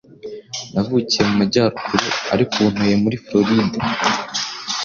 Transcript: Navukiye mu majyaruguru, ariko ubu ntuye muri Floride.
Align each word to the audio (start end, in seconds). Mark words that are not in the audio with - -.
Navukiye 0.73 1.23
mu 1.27 1.33
majyaruguru, 1.39 2.07
ariko 2.33 2.53
ubu 2.57 2.69
ntuye 2.73 2.95
muri 3.03 3.17
Floride. 3.23 3.77